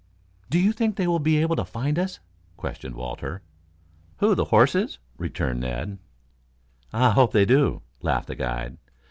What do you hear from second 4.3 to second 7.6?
the horses?" returned Ned. "I hope they